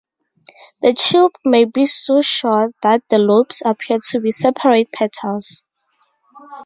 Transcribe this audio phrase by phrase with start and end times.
[0.81, 5.63] The tube may be so short that the lobes appear to be separate petals.